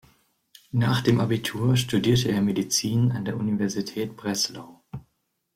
Nach 0.71 1.01
dem 1.01 1.19
Abitur 1.19 1.77
studierte 1.77 2.31
er 2.31 2.41
Medizin 2.41 3.11
an 3.11 3.23
der 3.23 3.37
Universität 3.37 4.17
Breslau. 4.17 4.81